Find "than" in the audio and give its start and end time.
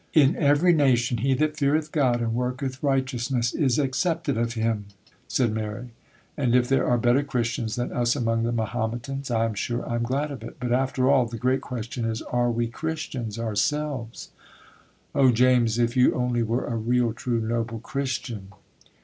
7.75-7.91